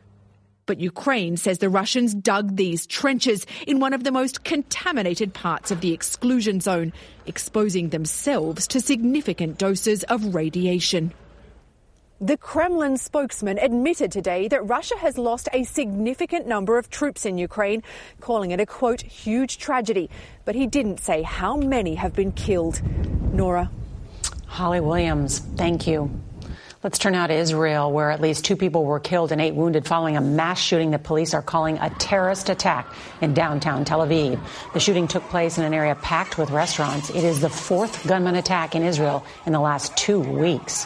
But 0.67 0.79
Ukraine 0.79 1.35
says 1.37 1.57
the 1.57 1.69
Russians 1.69 2.13
dug 2.13 2.55
these 2.55 2.85
trenches 2.85 3.47
in 3.65 3.79
one 3.79 3.93
of 3.93 4.03
the 4.03 4.11
most 4.11 4.43
contaminated 4.43 5.33
parts 5.33 5.71
of 5.71 5.81
the 5.81 5.93
exclusion 5.93 6.61
zone, 6.61 6.93
exposing 7.25 7.89
themselves 7.89 8.67
to 8.67 8.79
significant 8.79 9.57
doses 9.57 10.03
of 10.03 10.35
radiation. 10.35 11.11
The 12.23 12.37
Kremlin 12.37 12.97
spokesman 12.97 13.57
admitted 13.57 14.11
today 14.11 14.47
that 14.49 14.61
Russia 14.69 14.95
has 14.99 15.17
lost 15.17 15.49
a 15.53 15.63
significant 15.63 16.45
number 16.45 16.77
of 16.77 16.91
troops 16.91 17.25
in 17.25 17.39
Ukraine, 17.39 17.81
calling 18.19 18.51
it 18.51 18.59
a 18.59 18.65
quote, 18.67 19.01
huge 19.01 19.57
tragedy. 19.57 20.07
But 20.45 20.53
he 20.53 20.67
didn't 20.67 20.99
say 20.99 21.23
how 21.23 21.57
many 21.57 21.95
have 21.95 22.13
been 22.13 22.31
killed. 22.31 22.79
Norah. 23.33 23.71
Holly 24.45 24.81
Williams, 24.81 25.39
thank 25.39 25.87
you. 25.87 26.11
Let's 26.83 26.99
turn 26.99 27.13
now 27.13 27.25
to 27.25 27.33
Israel, 27.33 27.91
where 27.91 28.11
at 28.11 28.21
least 28.21 28.45
two 28.45 28.55
people 28.55 28.85
were 28.85 28.99
killed 28.99 29.31
and 29.31 29.41
eight 29.41 29.55
wounded 29.55 29.87
following 29.87 30.15
a 30.15 30.21
mass 30.21 30.59
shooting 30.61 30.91
that 30.91 31.03
police 31.03 31.33
are 31.33 31.41
calling 31.41 31.79
a 31.79 31.89
terrorist 31.89 32.49
attack 32.49 32.93
in 33.21 33.33
downtown 33.33 33.83
Tel 33.83 34.05
Aviv. 34.05 34.39
The 34.73 34.79
shooting 34.79 35.07
took 35.07 35.23
place 35.29 35.57
in 35.57 35.63
an 35.63 35.73
area 35.73 35.95
packed 35.95 36.37
with 36.37 36.51
restaurants. 36.51 37.09
It 37.09 37.23
is 37.23 37.41
the 37.41 37.49
fourth 37.49 38.07
gunman 38.07 38.35
attack 38.35 38.75
in 38.75 38.83
Israel 38.83 39.25
in 39.47 39.53
the 39.53 39.59
last 39.59 39.97
two 39.97 40.19
weeks. 40.19 40.85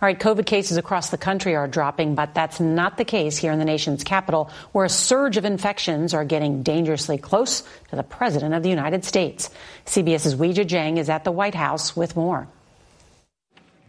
All 0.00 0.06
right, 0.06 0.16
COVID 0.16 0.46
cases 0.46 0.76
across 0.76 1.10
the 1.10 1.18
country 1.18 1.56
are 1.56 1.66
dropping, 1.66 2.14
but 2.14 2.32
that's 2.32 2.60
not 2.60 2.96
the 2.96 3.04
case 3.04 3.36
here 3.36 3.50
in 3.50 3.58
the 3.58 3.64
nation's 3.64 4.04
capital, 4.04 4.48
where 4.70 4.84
a 4.84 4.88
surge 4.88 5.36
of 5.36 5.44
infections 5.44 6.14
are 6.14 6.24
getting 6.24 6.62
dangerously 6.62 7.18
close 7.18 7.64
to 7.90 7.96
the 7.96 8.04
President 8.04 8.54
of 8.54 8.62
the 8.62 8.68
United 8.68 9.04
States. 9.04 9.50
CBS's 9.86 10.36
Weijia 10.36 10.64
Jiang 10.64 10.98
is 10.98 11.08
at 11.08 11.24
the 11.24 11.32
White 11.32 11.56
House 11.56 11.96
with 11.96 12.14
more. 12.14 12.46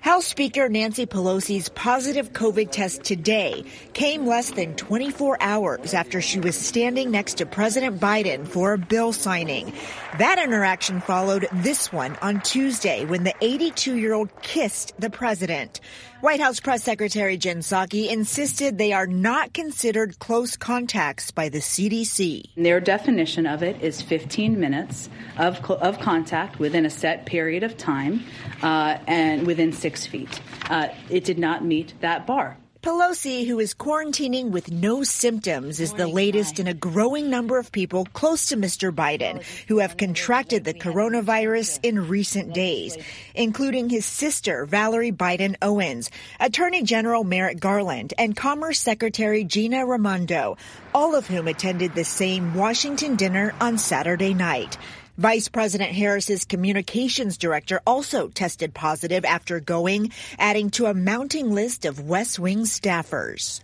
House 0.01 0.25
Speaker 0.25 0.69
Nancy 0.69 1.05
Pelosi's 1.05 1.67
positive 1.67 2.31
COVID 2.31 2.71
test 2.71 3.03
today 3.03 3.65
came 3.91 4.25
less 4.25 4.51
than 4.51 4.77
24 4.77 5.37
hours 5.41 5.93
after 5.93 6.21
she 6.21 6.39
was 6.39 6.55
standing 6.55 7.11
next 7.11 7.39
to 7.39 7.45
President 7.45 7.99
Biden 7.99 8.47
for 8.47 8.71
a 8.71 8.77
bill 8.77 9.11
signing. 9.11 9.73
That 10.17 10.39
interaction 10.39 11.01
followed 11.01 11.49
this 11.51 11.91
one 11.91 12.15
on 12.21 12.39
Tuesday 12.39 13.03
when 13.03 13.25
the 13.25 13.35
82 13.41 13.97
year 13.97 14.13
old 14.13 14.29
kissed 14.41 14.93
the 14.97 15.09
president. 15.09 15.81
White 16.21 16.41
House 16.41 16.59
Press 16.59 16.83
Secretary 16.83 17.37
Jen 17.37 17.59
Psaki 17.59 18.09
insisted 18.09 18.77
they 18.77 18.91
are 18.91 19.07
not 19.07 19.53
considered 19.53 20.19
close 20.19 20.57
contacts 20.57 21.31
by 21.31 21.47
the 21.47 21.59
CDC. 21.59 22.43
Their 22.57 22.81
definition 22.81 23.45
of 23.45 23.63
it 23.63 23.81
is 23.81 24.01
15 24.01 24.59
minutes 24.59 25.09
of, 25.37 25.63
of 25.71 25.99
contact 25.99 26.59
within 26.59 26.85
a 26.85 26.89
set 26.89 27.25
period 27.25 27.63
of 27.63 27.77
time 27.77 28.25
uh, 28.61 28.97
and 29.07 29.47
within 29.47 29.71
six 29.71 30.05
feet. 30.05 30.41
Uh, 30.69 30.89
it 31.09 31.23
did 31.23 31.39
not 31.39 31.63
meet 31.63 31.93
that 32.01 32.27
bar. 32.27 32.57
Pelosi, 32.81 33.45
who 33.45 33.59
is 33.59 33.73
quarantining 33.73 34.51
with 34.51 34.71
no 34.71 35.03
symptoms, 35.03 35.81
is 35.81 35.91
the 35.91 36.07
latest 36.07 36.61
in 36.61 36.67
a 36.67 36.73
growing 36.73 37.29
number 37.29 37.57
of 37.59 37.73
people 37.73 38.05
close 38.13 38.47
to 38.47 38.55
Mr. 38.55 38.89
Biden 38.89 39.43
who 39.67 39.79
have 39.79 39.97
contracted 39.97 40.63
the 40.63 40.73
coronavirus 40.73 41.79
in 41.83 42.07
recent 42.07 42.53
days, 42.53 42.97
including 43.35 43.89
his 43.89 44.05
sister, 44.05 44.65
Valerie 44.65 45.11
Biden 45.11 45.57
Owens, 45.61 46.09
Attorney 46.39 46.81
General 46.83 47.25
Merrick 47.25 47.59
Garland, 47.59 48.13
and 48.17 48.33
Commerce 48.33 48.79
Secretary 48.79 49.43
Gina 49.43 49.85
Raimondo, 49.85 50.55
all 50.95 51.15
of 51.15 51.27
whom 51.27 51.49
attended 51.49 51.93
the 51.95 52.05
same 52.05 52.53
Washington 52.53 53.17
dinner 53.17 53.53
on 53.59 53.77
Saturday 53.77 54.33
night. 54.33 54.77
Vice 55.19 55.49
President 55.49 55.91
Harris's 55.91 56.45
communications 56.45 57.37
director 57.37 57.81
also 57.85 58.29
tested 58.29 58.73
positive 58.73 59.25
after 59.25 59.59
going, 59.59 60.13
adding 60.37 60.69
to 60.69 60.85
a 60.85 60.93
mounting 60.93 61.51
list 61.51 61.83
of 61.83 61.99
West 62.07 62.39
Wing 62.39 62.59
staffers. 62.59 63.59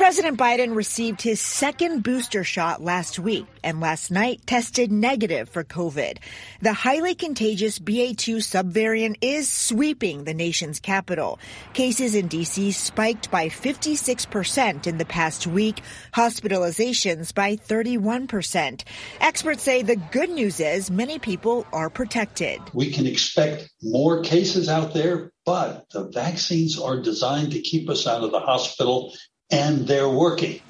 President 0.00 0.38
Biden 0.38 0.74
received 0.74 1.20
his 1.20 1.42
second 1.42 2.02
booster 2.02 2.42
shot 2.42 2.82
last 2.82 3.18
week 3.18 3.44
and 3.62 3.80
last 3.80 4.10
night 4.10 4.40
tested 4.46 4.90
negative 4.90 5.50
for 5.50 5.62
COVID. 5.62 6.16
The 6.62 6.72
highly 6.72 7.14
contagious 7.14 7.78
BA2 7.78 8.36
subvariant 8.36 9.16
is 9.20 9.50
sweeping 9.50 10.24
the 10.24 10.32
nation's 10.32 10.80
capital. 10.80 11.38
Cases 11.74 12.14
in 12.14 12.30
DC 12.30 12.72
spiked 12.72 13.30
by 13.30 13.50
56% 13.50 14.86
in 14.86 14.96
the 14.96 15.04
past 15.04 15.46
week, 15.46 15.82
hospitalizations 16.14 17.34
by 17.34 17.56
31%. 17.56 18.84
Experts 19.20 19.62
say 19.62 19.82
the 19.82 19.96
good 19.96 20.30
news 20.30 20.60
is 20.60 20.90
many 20.90 21.18
people 21.18 21.66
are 21.74 21.90
protected. 21.90 22.58
We 22.72 22.90
can 22.90 23.06
expect 23.06 23.70
more 23.82 24.22
cases 24.22 24.70
out 24.70 24.94
there, 24.94 25.30
but 25.44 25.90
the 25.90 26.08
vaccines 26.08 26.80
are 26.80 27.02
designed 27.02 27.52
to 27.52 27.60
keep 27.60 27.90
us 27.90 28.06
out 28.06 28.24
of 28.24 28.30
the 28.30 28.40
hospital 28.40 29.12
and 29.50 29.86
they're 29.86 30.08
working. 30.08 30.60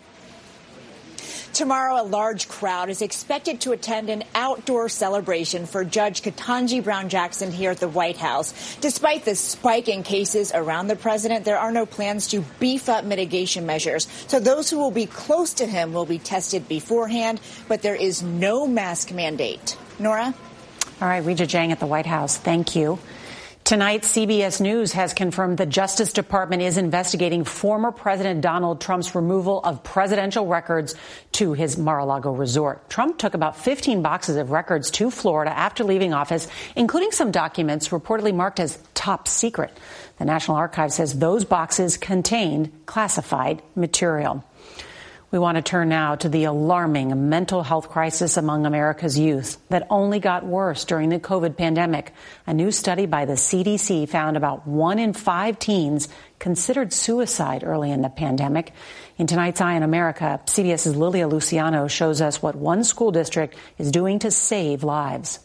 Tomorrow, 1.52 2.00
a 2.00 2.04
large 2.04 2.49
crowd 2.49 2.90
is 2.90 3.02
expected 3.02 3.60
to 3.62 3.72
attend 3.72 4.08
an 4.08 4.22
outdoor 4.34 4.88
celebration 4.88 5.66
for 5.66 5.84
Judge 5.84 6.22
Ketanji 6.22 6.82
Brown 6.82 7.08
Jackson 7.08 7.50
here 7.50 7.72
at 7.72 7.78
the 7.78 7.88
White 7.88 8.16
House. 8.16 8.76
Despite 8.76 9.25
the 9.25 9.34
spike 9.34 9.88
in 9.88 10.04
cases 10.04 10.52
around 10.54 10.87
the 10.87 10.96
president, 10.96 11.44
there 11.44 11.58
are 11.58 11.72
no 11.72 11.87
plans 11.87 12.28
to 12.28 12.44
beef 12.60 12.88
up 12.88 13.04
mitigation 13.04 13.66
measures. 13.66 14.06
So 14.28 14.38
those 14.38 14.70
who 14.70 14.78
will 14.78 14.92
be 14.92 15.06
close 15.06 15.52
to 15.54 15.66
him 15.66 15.92
will 15.92 16.06
be 16.06 16.18
tested 16.18 16.68
beforehand, 16.68 17.40
but 17.66 17.82
there 17.82 17.96
is 17.96 18.22
no 18.22 18.66
mask 18.66 19.12
mandate. 19.12 19.76
Norah? 19.99 20.32
All 21.02 21.08
right, 21.08 21.22
Weijia 21.22 21.49
Jiang 21.49 21.72
at 21.72 21.80
the 21.80 21.87
White 21.87 22.06
House. 22.06 22.37
Thank 22.37 22.76
you. 22.76 22.99
Tonight, 23.70 24.02
CBS 24.02 24.60
News 24.60 24.94
has 24.94 25.14
confirmed 25.14 25.56
the 25.56 25.64
Justice 25.64 26.12
Department 26.12 26.60
is 26.60 26.76
investigating 26.76 27.44
former 27.44 27.92
President 27.92 28.40
Donald 28.40 28.80
Trump's 28.80 29.14
removal 29.14 29.60
of 29.60 29.84
presidential 29.84 30.44
records 30.48 30.96
to 31.30 31.52
his 31.52 31.78
Mar-a-Lago 31.78 32.32
resort. 32.32 32.90
Trump 32.90 33.16
took 33.16 33.34
about 33.34 33.56
15 33.56 34.02
boxes 34.02 34.38
of 34.38 34.50
records 34.50 34.90
to 34.90 35.08
Florida 35.12 35.56
after 35.56 35.84
leaving 35.84 36.12
office, 36.12 36.48
including 36.74 37.12
some 37.12 37.30
documents 37.30 37.90
reportedly 37.90 38.34
marked 38.34 38.58
as 38.58 38.76
top 38.94 39.28
secret. 39.28 39.78
The 40.18 40.24
National 40.24 40.56
Archives 40.56 40.96
says 40.96 41.16
those 41.16 41.44
boxes 41.44 41.96
contained 41.96 42.72
classified 42.86 43.62
material. 43.76 44.42
We 45.32 45.38
want 45.38 45.54
to 45.56 45.62
turn 45.62 45.88
now 45.88 46.16
to 46.16 46.28
the 46.28 46.42
alarming 46.44 47.28
mental 47.28 47.62
health 47.62 47.88
crisis 47.88 48.37
among 48.37 48.66
America's 48.66 49.16
youth 49.16 49.58
that 49.68 49.87
only 49.88 50.18
got 50.18 50.44
worse 50.44 50.84
during 50.84 51.08
the 51.08 51.20
COVID 51.20 51.56
pandemic. 51.56 52.12
A 52.49 52.54
new 52.54 52.72
study 52.72 53.06
by 53.06 53.26
the 53.26 53.34
CDC 53.34 54.08
found 54.08 54.37
about 54.37 54.66
one 54.66 54.99
in 54.99 55.12
five 55.12 55.60
teens 55.60 56.08
considered 56.40 56.92
suicide 56.92 57.62
early 57.62 57.92
in 57.92 58.02
the 58.02 58.08
pandemic. 58.08 58.72
In 59.18 59.28
tonight's 59.28 59.60
Eye 59.60 59.76
on 59.76 59.84
America, 59.84 60.40
CBS's 60.46 60.96
Lilia 60.96 61.28
Luciano 61.28 61.87
shows 61.87 62.20
us 62.20 62.42
what 62.42 62.56
one 62.56 62.82
school 62.82 63.12
district 63.12 63.54
is 63.78 63.92
doing 63.92 64.18
to 64.20 64.32
save 64.32 64.82
lives. 64.82 65.38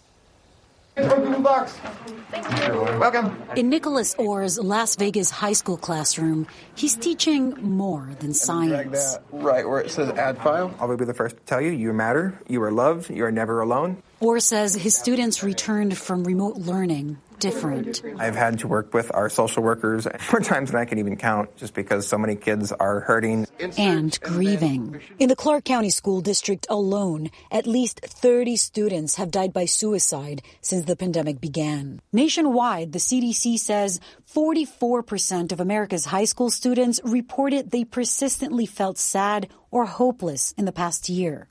Welcome. 2.99 3.37
In 3.57 3.69
Nicholas 3.69 4.15
Orr's 4.17 4.57
Las 4.57 4.95
Vegas 4.95 5.29
high 5.29 5.51
school 5.53 5.75
classroom, 5.75 6.47
he's 6.75 6.95
teaching 6.95 7.53
more 7.61 8.15
than 8.19 8.33
science. 8.33 9.17
Right 9.31 9.67
where 9.67 9.81
it 9.81 9.91
says 9.91 10.09
add 10.11 10.37
file. 10.37 10.73
I 10.79 10.85
will 10.85 10.95
be 10.95 11.03
the 11.03 11.13
first 11.13 11.35
to 11.35 11.43
tell 11.43 11.59
you 11.59 11.71
you 11.71 11.91
matter, 11.91 12.39
you 12.47 12.63
are 12.63 12.71
loved, 12.71 13.09
you 13.09 13.25
are 13.25 13.31
never 13.31 13.59
alone. 13.59 14.01
Orr 14.21 14.39
says 14.39 14.73
his 14.75 14.95
students 14.95 15.43
returned 15.43 15.97
from 15.97 16.23
remote 16.23 16.55
learning 16.57 17.17
different. 17.45 18.01
I've 18.17 18.35
had 18.35 18.59
to 18.59 18.67
work 18.67 18.93
with 18.93 19.13
our 19.13 19.29
social 19.29 19.61
workers 19.61 20.07
more 20.31 20.41
times 20.41 20.71
than 20.71 20.79
I 20.79 20.85
can 20.85 20.97
even 20.97 21.15
count 21.15 21.55
just 21.57 21.73
because 21.73 22.07
so 22.07 22.17
many 22.17 22.35
kids 22.35 22.71
are 22.71 23.01
hurting 23.01 23.45
and 23.77 24.19
grieving. 24.21 24.99
In 25.19 25.29
the 25.29 25.35
Clark 25.35 25.63
County 25.63 25.91
School 25.91 26.21
District 26.21 26.65
alone, 26.69 27.29
at 27.51 27.67
least 27.67 27.99
30 28.01 28.55
students 28.55 29.15
have 29.15 29.29
died 29.29 29.53
by 29.53 29.65
suicide 29.65 30.41
since 30.61 30.85
the 30.85 30.95
pandemic 30.95 31.39
began. 31.39 32.01
Nationwide, 32.11 32.93
the 32.93 32.99
CDC 32.99 33.59
says 33.59 33.99
44% 34.33 35.51
of 35.51 35.59
America's 35.59 36.05
high 36.05 36.25
school 36.25 36.49
students 36.49 36.99
reported 37.03 37.69
they 37.69 37.85
persistently 37.85 38.65
felt 38.65 38.97
sad 38.97 39.49
or 39.69 39.85
hopeless 39.85 40.53
in 40.57 40.65
the 40.65 40.71
past 40.71 41.09
year. 41.09 41.47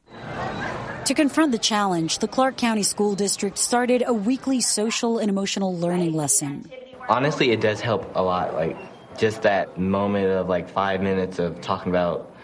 To 1.06 1.12
confront 1.12 1.52
the 1.52 1.58
challenge, 1.58 2.20
the 2.20 2.28
Clark 2.28 2.56
County 2.56 2.82
School 2.82 3.14
District 3.14 3.58
started 3.58 4.02
a 4.06 4.14
weekly 4.14 4.62
social 4.62 5.18
and 5.18 5.28
emotional 5.28 5.76
learning 5.76 6.14
lesson. 6.14 6.70
Honestly, 7.10 7.50
it 7.50 7.60
does 7.60 7.82
help 7.82 8.10
a 8.16 8.22
lot. 8.22 8.54
Like, 8.54 8.74
just 9.18 9.42
that 9.42 9.76
moment 9.78 10.28
of 10.28 10.48
like 10.48 10.70
five 10.70 11.02
minutes 11.02 11.38
of 11.38 11.60
talking 11.60 11.92
about, 11.92 12.34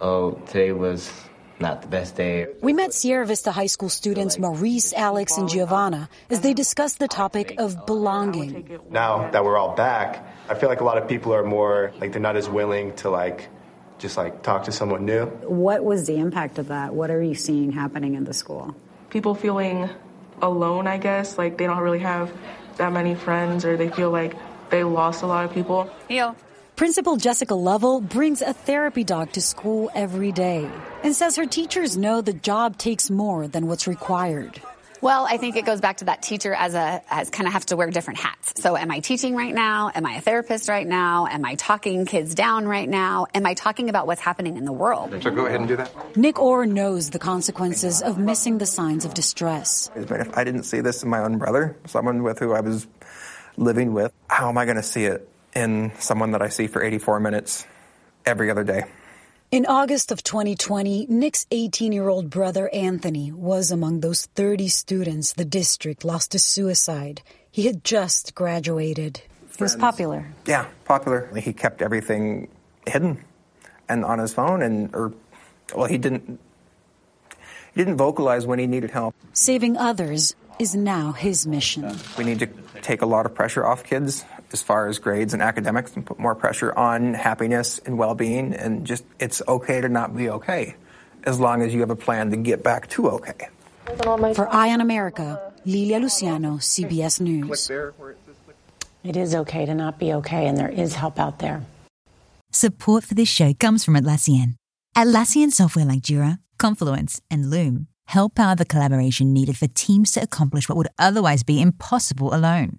oh, 0.00 0.32
today 0.46 0.72
was 0.72 1.12
not 1.58 1.82
the 1.82 1.88
best 1.88 2.16
day. 2.16 2.46
We 2.62 2.72
met 2.72 2.94
Sierra 2.94 3.26
Vista 3.26 3.52
High 3.52 3.66
School 3.66 3.90
students 3.90 4.38
Maurice, 4.38 4.94
Alex, 4.94 5.36
and 5.36 5.46
Giovanna 5.46 6.08
as 6.30 6.40
they 6.40 6.54
discussed 6.54 7.00
the 7.00 7.08
topic 7.08 7.56
of 7.58 7.84
belonging. 7.84 8.80
Now 8.88 9.30
that 9.30 9.44
we're 9.44 9.58
all 9.58 9.74
back, 9.74 10.26
I 10.48 10.54
feel 10.54 10.70
like 10.70 10.80
a 10.80 10.84
lot 10.84 10.96
of 10.96 11.06
people 11.06 11.34
are 11.34 11.44
more 11.44 11.92
like 12.00 12.12
they're 12.12 12.20
not 12.22 12.36
as 12.36 12.48
willing 12.48 12.94
to 12.96 13.10
like 13.10 13.50
just 14.00 14.16
like 14.16 14.42
talk 14.42 14.64
to 14.64 14.72
someone 14.72 15.04
new. 15.04 15.26
What 15.46 15.84
was 15.84 16.06
the 16.06 16.16
impact 16.16 16.58
of 16.58 16.68
that? 16.68 16.94
What 16.94 17.10
are 17.10 17.22
you 17.22 17.34
seeing 17.34 17.70
happening 17.70 18.14
in 18.14 18.24
the 18.24 18.32
school? 18.32 18.74
People 19.10 19.34
feeling 19.34 19.88
alone, 20.42 20.86
I 20.86 20.98
guess, 20.98 21.38
like 21.38 21.58
they 21.58 21.66
don't 21.66 21.78
really 21.78 22.00
have 22.00 22.32
that 22.76 22.92
many 22.92 23.14
friends 23.14 23.64
or 23.64 23.76
they 23.76 23.90
feel 23.90 24.10
like 24.10 24.34
they 24.70 24.82
lost 24.84 25.22
a 25.22 25.26
lot 25.26 25.44
of 25.44 25.52
people. 25.52 25.90
Heal. 26.08 26.34
Principal 26.76 27.16
Jessica 27.16 27.54
Lovell 27.54 28.00
brings 28.00 28.40
a 28.40 28.54
therapy 28.54 29.04
dog 29.04 29.32
to 29.32 29.42
school 29.42 29.90
every 29.94 30.32
day 30.32 30.66
and 31.04 31.14
says 31.14 31.36
her 31.36 31.44
teachers 31.44 31.98
know 31.98 32.22
the 32.22 32.32
job 32.32 32.78
takes 32.78 33.10
more 33.10 33.46
than 33.46 33.66
what's 33.66 33.86
required. 33.86 34.62
Well, 35.02 35.26
I 35.26 35.38
think 35.38 35.56
it 35.56 35.64
goes 35.64 35.80
back 35.80 35.98
to 35.98 36.06
that 36.06 36.20
teacher 36.20 36.52
as 36.52 36.74
a 36.74 37.02
as 37.08 37.30
kind 37.30 37.46
of 37.46 37.54
have 37.54 37.64
to 37.66 37.76
wear 37.76 37.90
different 37.90 38.20
hats. 38.20 38.60
So 38.60 38.76
am 38.76 38.90
I 38.90 39.00
teaching 39.00 39.34
right 39.34 39.54
now? 39.54 39.90
Am 39.94 40.04
I 40.04 40.16
a 40.16 40.20
therapist 40.20 40.68
right 40.68 40.86
now? 40.86 41.26
Am 41.26 41.42
I 41.44 41.54
talking 41.54 42.04
kids 42.04 42.34
down 42.34 42.68
right 42.68 42.88
now? 42.88 43.26
Am 43.34 43.46
I 43.46 43.54
talking 43.54 43.88
about 43.88 44.06
what's 44.06 44.20
happening 44.20 44.58
in 44.58 44.66
the 44.66 44.72
world? 44.72 45.10
So 45.22 45.30
go 45.30 45.46
ahead 45.46 45.60
and 45.60 45.68
do 45.68 45.76
that. 45.76 46.16
Nick 46.18 46.38
Orr 46.38 46.66
knows 46.66 47.10
the 47.10 47.18
consequences 47.18 48.02
of 48.02 48.18
missing 48.18 48.58
the 48.58 48.66
signs 48.66 49.06
of 49.06 49.14
distress. 49.14 49.90
If 49.96 50.36
I 50.36 50.44
didn't 50.44 50.64
see 50.64 50.82
this 50.82 51.02
in 51.02 51.08
my 51.08 51.20
own 51.20 51.38
brother, 51.38 51.76
someone 51.86 52.22
with 52.22 52.38
who 52.38 52.52
I 52.52 52.60
was 52.60 52.86
living 53.56 53.94
with, 53.94 54.12
how 54.28 54.50
am 54.50 54.58
I 54.58 54.66
going 54.66 54.76
to 54.76 54.82
see 54.82 55.06
it 55.06 55.26
in 55.54 55.92
someone 55.98 56.32
that 56.32 56.42
I 56.42 56.50
see 56.50 56.66
for 56.66 56.82
84 56.82 57.20
minutes 57.20 57.66
every 58.26 58.50
other 58.50 58.64
day? 58.64 58.84
In 59.52 59.66
August 59.66 60.12
of 60.12 60.22
2020, 60.22 61.06
Nick's 61.08 61.44
18 61.50 61.90
year 61.90 62.08
old 62.08 62.30
brother 62.30 62.68
Anthony 62.72 63.32
was 63.32 63.72
among 63.72 63.98
those 63.98 64.26
30 64.26 64.68
students 64.68 65.32
the 65.32 65.44
district 65.44 66.04
lost 66.04 66.30
to 66.30 66.38
suicide. 66.38 67.22
He 67.50 67.66
had 67.66 67.82
just 67.82 68.36
graduated. 68.36 69.20
He 69.56 69.60
was 69.64 69.74
popular. 69.74 70.28
Yeah, 70.46 70.66
popular. 70.84 71.28
He 71.34 71.52
kept 71.52 71.82
everything 71.82 72.46
hidden 72.86 73.24
and 73.88 74.04
on 74.04 74.20
his 74.20 74.32
phone, 74.32 74.62
and 74.62 74.94
or 74.94 75.12
well, 75.74 75.86
he 75.86 75.98
didn't. 75.98 76.38
He 77.74 77.80
didn't 77.80 77.96
vocalize 77.96 78.46
when 78.46 78.60
he 78.60 78.68
needed 78.68 78.92
help. 78.92 79.16
Saving 79.32 79.76
others 79.76 80.36
is 80.60 80.76
now 80.76 81.10
his 81.10 81.44
mission. 81.44 81.98
We 82.16 82.22
need 82.22 82.38
to 82.38 82.46
take 82.82 83.02
a 83.02 83.06
lot 83.06 83.26
of 83.26 83.34
pressure 83.34 83.66
off 83.66 83.82
kids 83.82 84.24
as 84.52 84.62
far 84.62 84.88
as 84.88 84.98
grades 84.98 85.32
and 85.32 85.42
academics 85.42 85.94
and 85.94 86.04
put 86.04 86.18
more 86.18 86.34
pressure 86.34 86.76
on 86.76 87.14
happiness 87.14 87.78
and 87.84 87.98
well-being 87.98 88.54
and 88.54 88.86
just 88.86 89.04
it's 89.18 89.42
okay 89.46 89.80
to 89.80 89.88
not 89.88 90.16
be 90.16 90.28
okay 90.28 90.74
as 91.24 91.38
long 91.38 91.62
as 91.62 91.72
you 91.74 91.80
have 91.80 91.90
a 91.90 91.96
plan 91.96 92.30
to 92.30 92.36
get 92.36 92.62
back 92.62 92.88
to 92.88 93.08
okay. 93.10 93.48
For 94.34 94.48
Eye 94.50 94.70
on 94.70 94.80
America, 94.80 95.52
Lilia 95.64 95.98
Luciano, 95.98 96.56
CBS 96.56 97.20
News. 97.20 97.70
It 99.02 99.16
is 99.16 99.34
okay 99.34 99.66
to 99.66 99.74
not 99.74 99.98
be 99.98 100.12
okay 100.14 100.46
and 100.46 100.56
there 100.56 100.68
is 100.68 100.94
help 100.94 101.18
out 101.18 101.38
there. 101.38 101.62
Support 102.52 103.04
for 103.04 103.14
this 103.14 103.28
show 103.28 103.52
comes 103.54 103.84
from 103.84 103.94
Atlassian. 103.94 104.54
Atlassian 104.96 105.50
software 105.50 105.84
like 105.84 106.00
Jira, 106.00 106.38
Confluence, 106.58 107.20
and 107.30 107.48
Loom 107.48 107.86
help 108.06 108.34
power 108.34 108.56
the 108.56 108.64
collaboration 108.64 109.32
needed 109.32 109.56
for 109.56 109.68
teams 109.68 110.10
to 110.10 110.20
accomplish 110.20 110.68
what 110.68 110.76
would 110.76 110.88
otherwise 110.98 111.44
be 111.44 111.62
impossible 111.62 112.34
alone. 112.34 112.78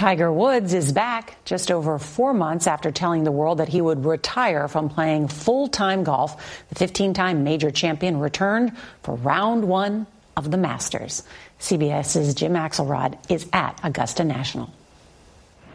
Tiger 0.00 0.32
Woods 0.32 0.72
is 0.72 0.92
back 0.92 1.36
just 1.44 1.70
over 1.70 1.98
four 1.98 2.32
months 2.32 2.66
after 2.66 2.90
telling 2.90 3.22
the 3.22 3.30
world 3.30 3.58
that 3.58 3.68
he 3.68 3.82
would 3.82 4.06
retire 4.06 4.66
from 4.66 4.88
playing 4.88 5.28
full 5.28 5.68
time 5.68 6.04
golf. 6.04 6.64
The 6.70 6.74
15 6.76 7.12
time 7.12 7.44
major 7.44 7.70
champion 7.70 8.18
returned 8.18 8.74
for 9.02 9.14
round 9.16 9.66
one 9.66 10.06
of 10.38 10.50
the 10.50 10.56
Masters. 10.56 11.22
CBS's 11.58 12.34
Jim 12.34 12.54
Axelrod 12.54 13.18
is 13.30 13.46
at 13.52 13.78
Augusta 13.84 14.24
National. 14.24 14.70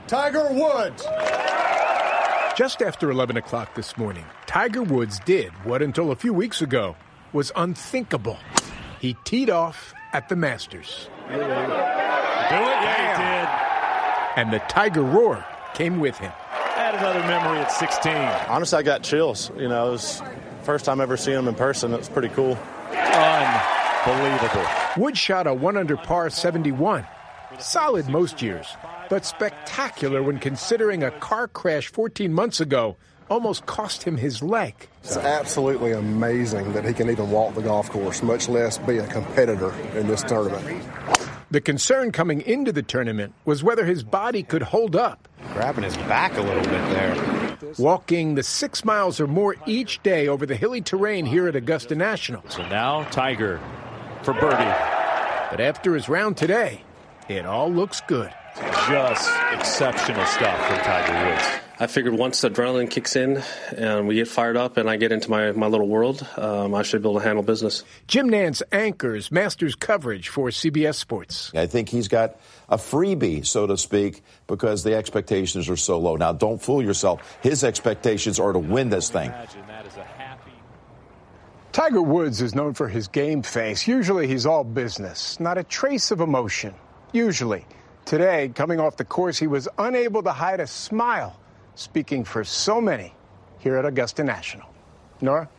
Tiger 0.07 0.51
Woods. 0.51 1.03
Just 2.57 2.81
after 2.81 3.11
11 3.11 3.37
o'clock 3.37 3.75
this 3.75 3.95
morning, 3.95 4.25
Tiger 4.47 4.81
Woods 4.81 5.19
did 5.19 5.51
what 5.65 5.83
until 5.83 6.09
a 6.09 6.15
few 6.15 6.33
weeks 6.33 6.63
ago 6.63 6.95
was 7.31 7.51
unthinkable. 7.55 8.39
He 8.99 9.15
teed 9.23 9.51
off 9.51 9.93
at 10.13 10.29
the 10.29 10.35
Masters. 10.35 11.11
Do 11.29 11.35
it, 11.35 11.41
yeah, 11.41 13.17
he 13.17 13.23
did 13.23 13.34
and 14.35 14.51
the 14.51 14.59
Tiger 14.59 15.01
Roar 15.01 15.45
came 15.73 15.99
with 15.99 16.17
him. 16.17 16.31
Add 16.51 16.95
another 16.95 17.19
memory 17.21 17.59
at 17.59 17.71
16. 17.71 18.13
Honestly, 18.49 18.77
I 18.77 18.83
got 18.83 19.01
chills. 19.03 19.51
You 19.57 19.67
know, 19.67 19.87
it 19.87 19.91
was 19.91 20.21
first 20.63 20.85
time 20.85 21.01
ever 21.01 21.17
seeing 21.17 21.39
him 21.39 21.47
in 21.47 21.55
person. 21.55 21.93
It 21.93 21.97
was 21.97 22.09
pretty 22.09 22.29
cool. 22.29 22.57
Unbelievable. 22.91 24.65
Wood 24.97 25.17
shot 25.17 25.47
a 25.47 25.53
one 25.53 25.77
under 25.77 25.97
par 25.97 26.29
71. 26.29 27.05
Solid 27.59 28.09
most 28.09 28.41
years, 28.41 28.67
but 29.09 29.25
spectacular 29.25 30.21
when 30.21 30.39
considering 30.39 31.03
a 31.03 31.11
car 31.11 31.47
crash 31.47 31.87
14 31.87 32.33
months 32.33 32.59
ago 32.59 32.97
almost 33.29 33.65
cost 33.65 34.03
him 34.03 34.17
his 34.17 34.43
leg. 34.43 34.73
It's 35.03 35.17
absolutely 35.17 35.91
amazing 35.93 36.73
that 36.73 36.85
he 36.85 36.93
can 36.93 37.09
even 37.09 37.31
walk 37.31 37.55
the 37.55 37.61
golf 37.61 37.89
course, 37.89 38.21
much 38.21 38.49
less 38.49 38.77
be 38.79 38.97
a 38.97 39.07
competitor 39.07 39.73
in 39.97 40.07
this 40.07 40.21
tournament. 40.23 40.83
The 41.51 41.61
concern 41.61 42.11
coming 42.11 42.41
into 42.41 42.71
the 42.71 42.81
tournament 42.81 43.33
was 43.45 43.63
whether 43.63 43.85
his 43.85 44.03
body 44.03 44.41
could 44.41 44.63
hold 44.63 44.95
up. 44.95 45.27
Grabbing 45.53 45.83
his 45.83 45.95
back 45.97 46.35
a 46.37 46.41
little 46.41 46.63
bit 46.63 46.89
there. 46.89 47.57
Walking 47.77 48.35
the 48.35 48.43
six 48.43 48.83
miles 48.83 49.19
or 49.19 49.27
more 49.27 49.55
each 49.65 50.01
day 50.01 50.27
over 50.27 50.45
the 50.45 50.55
hilly 50.55 50.81
terrain 50.81 51.25
here 51.25 51.47
at 51.47 51.55
Augusta 51.55 51.95
National. 51.95 52.43
So 52.49 52.67
now 52.67 53.03
Tiger 53.05 53.61
for 54.23 54.33
birdie. 54.33 54.73
But 55.51 55.61
after 55.61 55.93
his 55.93 56.09
round 56.09 56.35
today, 56.35 56.81
it 57.29 57.45
all 57.45 57.71
looks 57.71 58.01
good. 58.07 58.33
Just 58.87 59.29
exceptional 59.53 60.25
stuff 60.25 60.67
from 60.67 60.77
Tiger 60.79 61.29
Woods. 61.29 61.64
I 61.77 61.87
figured 61.87 62.13
once 62.13 62.39
the 62.39 62.49
adrenaline 62.49 62.89
kicks 62.89 63.17
in 63.17 63.43
and 63.75 64.07
we 64.07 64.15
get 64.15 64.29
fired 64.29 64.55
up 64.55 64.77
and 64.77 64.89
I 64.89 64.95
get 64.95 65.11
into 65.11 65.29
my, 65.29 65.51
my 65.51 65.67
little 65.67 65.87
world, 65.87 66.25
um, 66.37 66.73
I 66.73 66.83
should 66.83 67.01
be 67.01 67.09
able 67.09 67.19
to 67.19 67.25
handle 67.25 67.43
business. 67.43 67.83
Jim 68.07 68.29
Nantz 68.29 68.61
anchors 68.71 69.29
Masters 69.29 69.75
coverage 69.75 70.29
for 70.29 70.47
CBS 70.49 70.95
Sports. 70.95 71.51
I 71.53 71.67
think 71.67 71.89
he's 71.89 72.07
got 72.07 72.39
a 72.69 72.77
freebie, 72.77 73.45
so 73.45 73.67
to 73.67 73.77
speak, 73.77 74.23
because 74.47 74.83
the 74.83 74.95
expectations 74.95 75.67
are 75.67 75.75
so 75.75 75.99
low. 75.99 76.15
Now, 76.15 76.31
don't 76.31 76.61
fool 76.61 76.81
yourself. 76.81 77.37
His 77.41 77.65
expectations 77.65 78.39
are 78.39 78.53
to 78.53 78.59
win 78.59 78.89
this 78.89 79.09
thing. 79.09 79.33
Tiger 81.73 82.01
Woods 82.01 82.41
is 82.41 82.55
known 82.55 82.73
for 82.73 82.87
his 82.87 83.09
game 83.09 83.41
face. 83.41 83.85
Usually 83.85 84.27
he's 84.27 84.45
all 84.45 84.63
business, 84.63 85.41
not 85.41 85.57
a 85.57 85.63
trace 85.65 86.11
of 86.11 86.21
emotion. 86.21 86.73
Usually. 87.11 87.65
Today, 88.05 88.49
coming 88.55 88.79
off 88.79 88.95
the 88.95 89.03
course, 89.03 89.37
he 89.37 89.47
was 89.47 89.67
unable 89.77 90.23
to 90.23 90.31
hide 90.31 90.59
a 90.59 90.67
smile, 90.67 91.37
speaking 91.75 92.23
for 92.23 92.43
so 92.43 92.81
many 92.81 93.13
here 93.59 93.77
at 93.77 93.85
Augusta 93.85 94.23
National. 94.23 94.67
Norah? 95.21 95.49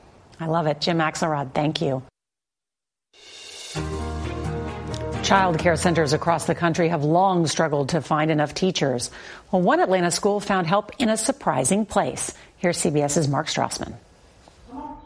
I 0.40 0.46
love 0.46 0.66
it. 0.66 0.80
Jim 0.80 0.98
Axelrod, 0.98 1.52
thank 1.54 1.80
you. 1.80 2.02
Child 5.22 5.58
care 5.58 5.76
centers 5.76 6.12
across 6.12 6.46
the 6.46 6.54
country 6.54 6.88
have 6.88 7.02
long 7.02 7.48
struggled 7.48 7.88
to 7.88 8.00
find 8.00 8.30
enough 8.30 8.54
teachers. 8.54 9.10
Well, 9.50 9.60
one 9.60 9.80
Atlanta 9.80 10.12
school 10.12 10.38
found 10.38 10.68
help 10.68 10.92
in 11.00 11.08
a 11.08 11.16
surprising 11.16 11.84
place. 11.84 12.32
Here's 12.58 12.78
CBS's 12.78 13.26
Mark 13.26 13.48
Strassmann. 13.48 13.94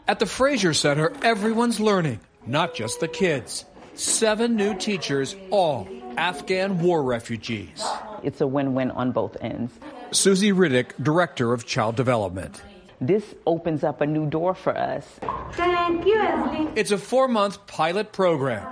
At 0.07 0.19
the 0.19 0.27
Frazer 0.27 0.73
Center, 0.73 1.11
everyone's 1.23 1.79
learning, 1.79 2.19
not 2.45 2.75
just 2.75 2.99
the 2.99 3.07
kids. 3.07 3.65
Seven 3.95 4.55
new 4.55 4.77
teachers, 4.77 5.35
all 5.49 5.87
Afghan 6.17 6.79
war 6.79 7.01
refugees. 7.01 7.83
It's 8.21 8.41
a 8.41 8.47
win 8.47 8.75
win 8.75 8.91
on 8.91 9.11
both 9.11 9.37
ends. 9.41 9.71
Susie 10.11 10.51
Riddick, 10.51 10.91
Director 11.01 11.53
of 11.53 11.65
Child 11.65 11.95
Development. 11.95 12.61
This 12.99 13.33
opens 13.47 13.83
up 13.83 14.01
a 14.01 14.05
new 14.05 14.29
door 14.29 14.53
for 14.53 14.77
us. 14.77 15.07
Thank 15.53 16.05
you, 16.05 16.19
Leslie. 16.19 16.69
It's 16.75 16.91
a 16.91 16.97
four 16.97 17.27
month 17.27 17.65
pilot 17.65 18.11
program. 18.11 18.69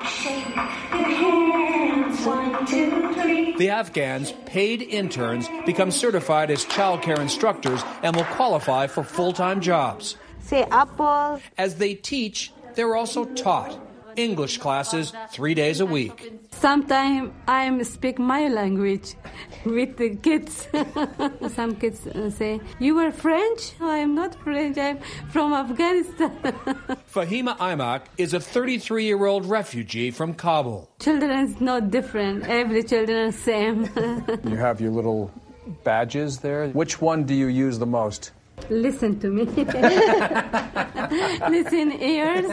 The 3.58 3.70
Afghans, 3.72 4.34
paid 4.46 4.82
interns, 4.82 5.48
become 5.66 5.92
certified 5.92 6.52
as 6.52 6.66
child 6.66 7.02
care 7.02 7.20
instructors 7.20 7.82
and 8.04 8.16
will 8.16 8.26
qualify 8.26 8.88
for 8.88 9.04
full 9.04 9.34
time 9.34 9.62
jobs. 9.62 10.18
Say 10.42 10.64
apple. 10.64 11.42
As 11.58 11.76
they 11.76 11.96
teach, 11.96 12.52
they're 12.76 12.96
also 12.96 13.26
taught. 13.26 13.80
English 14.20 14.58
classes 14.58 15.14
three 15.32 15.54
days 15.54 15.80
a 15.80 15.86
week. 15.86 16.34
Sometimes 16.52 17.32
I 17.48 17.82
speak 17.84 18.20
my 18.20 18.48
language 18.50 19.16
with 19.66 19.98
the 19.98 20.16
kids. 20.16 20.68
Some 21.56 21.76
kids 21.76 22.06
uh, 22.08 22.30
say, 22.30 22.60
You 22.80 22.98
are 23.00 23.12
French? 23.12 23.74
I'm 23.80 24.16
not 24.16 24.36
French, 24.44 24.78
I'm 24.78 25.00
from 25.30 25.54
Afghanistan. 25.54 26.32
Fahima 27.14 27.58
Imak 27.58 28.02
is 28.18 28.34
a 28.34 28.40
33 28.40 29.06
year 29.06 29.26
old 29.26 29.46
refugee 29.46 30.12
from 30.12 30.34
Kabul. 30.34 30.90
Children 31.00 31.32
is 31.48 31.62
not 31.62 31.90
different, 31.90 32.46
every 32.48 32.84
children 32.84 33.30
is 33.30 33.40
same. 33.40 33.90
you 34.44 34.58
have 34.58 34.82
your 34.82 34.92
little 34.92 35.32
badges 35.84 36.40
there. 36.40 36.68
Which 36.70 37.02
one 37.02 37.24
do 37.24 37.34
you 37.34 37.48
use 37.48 37.80
the 37.80 37.86
most? 37.86 38.32
Listen 38.70 39.20
to 39.20 39.30
me. 39.30 39.44
Listen, 41.50 41.92
ears. 42.02 42.52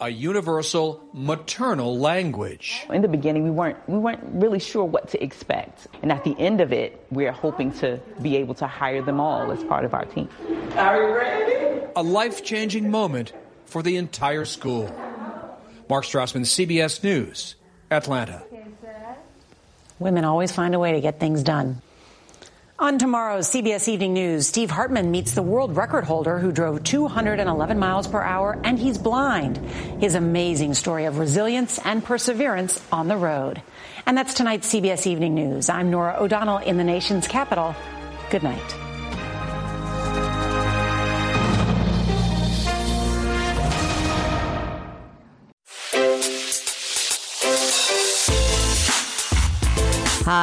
a 0.00 0.08
universal 0.08 1.02
maternal 1.12 1.98
language. 1.98 2.84
In 2.90 3.02
the 3.02 3.08
beginning, 3.08 3.44
we 3.44 3.50
weren't 3.50 3.76
we 3.88 3.98
weren't 3.98 4.20
really 4.24 4.58
sure 4.58 4.84
what 4.84 5.08
to 5.10 5.22
expect, 5.22 5.86
and 6.02 6.10
at 6.10 6.24
the 6.24 6.36
end 6.38 6.60
of 6.60 6.72
it, 6.72 7.04
we're 7.10 7.32
hoping 7.32 7.72
to 7.74 8.00
be 8.20 8.36
able 8.36 8.54
to 8.54 8.66
hire 8.66 9.02
them 9.02 9.20
all 9.20 9.52
as 9.52 9.62
part 9.64 9.84
of 9.84 9.94
our 9.94 10.04
team. 10.04 10.28
Are 10.76 10.96
you 10.96 11.14
ready? 11.14 11.86
A 11.96 12.02
life-changing 12.02 12.90
moment 12.90 13.32
for 13.66 13.82
the 13.82 13.96
entire 13.96 14.44
school. 14.44 14.84
Mark 15.88 16.04
Strassmann, 16.04 16.42
CBS 16.42 17.02
News, 17.02 17.56
Atlanta. 17.90 18.44
Women 19.98 20.24
always 20.24 20.50
find 20.50 20.74
a 20.74 20.78
way 20.78 20.92
to 20.92 21.00
get 21.00 21.20
things 21.20 21.42
done. 21.42 21.82
On 22.80 22.96
tomorrow's 22.96 23.50
CBS 23.50 23.88
Evening 23.88 24.14
News, 24.14 24.46
Steve 24.46 24.70
Hartman 24.70 25.10
meets 25.10 25.32
the 25.32 25.42
world 25.42 25.76
record 25.76 26.02
holder 26.02 26.38
who 26.38 26.50
drove 26.50 26.82
211 26.82 27.78
miles 27.78 28.08
per 28.08 28.22
hour 28.22 28.58
and 28.64 28.78
he's 28.78 28.96
blind. 28.96 29.58
His 30.00 30.14
amazing 30.14 30.72
story 30.72 31.04
of 31.04 31.18
resilience 31.18 31.78
and 31.84 32.02
perseverance 32.02 32.82
on 32.90 33.06
the 33.06 33.18
road. 33.18 33.60
And 34.06 34.16
that's 34.16 34.32
tonight's 34.32 34.72
CBS 34.72 35.06
Evening 35.06 35.34
News. 35.34 35.68
I'm 35.68 35.90
Norah 35.90 36.16
O'Donnell 36.20 36.56
in 36.56 36.78
the 36.78 36.84
nation's 36.84 37.28
capital. 37.28 37.76
Good 38.30 38.42
night. 38.42 38.89